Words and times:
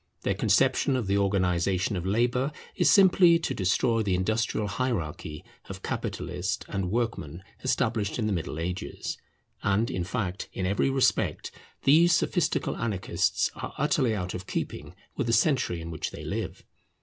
Their 0.23 0.33
conception 0.33 0.95
of 0.95 1.05
the 1.05 1.19
organization 1.19 1.95
of 1.95 2.07
labour 2.07 2.51
is 2.75 2.89
simply 2.89 3.37
to 3.37 3.53
destroy 3.53 4.01
the 4.01 4.15
industrial 4.15 4.67
hierarchy 4.67 5.45
of 5.69 5.83
capitalist 5.83 6.65
and 6.67 6.89
workman 6.89 7.43
established 7.63 8.17
in 8.17 8.25
the 8.25 8.33
Middle 8.33 8.57
Ages; 8.57 9.19
and, 9.61 9.91
in 9.91 10.03
fact, 10.03 10.49
in 10.53 10.65
every 10.65 10.89
respect 10.89 11.51
these 11.83 12.15
sophistical 12.15 12.75
anarchists 12.77 13.51
are 13.53 13.75
utterly 13.77 14.15
out 14.15 14.33
of 14.33 14.47
keeping 14.47 14.95
with 15.15 15.27
the 15.27 15.33
century 15.33 15.79
in 15.81 15.91
which 15.91 16.09
they 16.09 16.23
live. 16.25 16.63